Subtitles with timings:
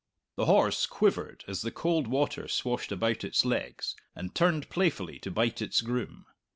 [0.35, 5.29] The horse quivered as the cold water swashed about its legs, and turned playfully to
[5.29, 6.25] bite its groom.